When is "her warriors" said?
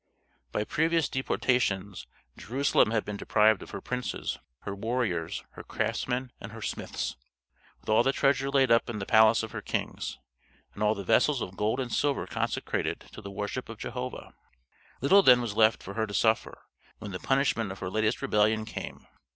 4.61-5.43